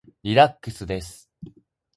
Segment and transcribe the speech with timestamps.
[0.23, 1.29] リラックスです。